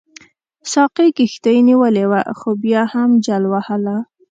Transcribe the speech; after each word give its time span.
ساقي 0.71 1.07
کښتۍ 1.17 1.57
نیولې 1.69 2.05
وه 2.11 2.21
خو 2.37 2.49
بیا 2.63 2.81
هم 2.93 3.09
جل 3.25 3.43
وهله. 3.51 3.97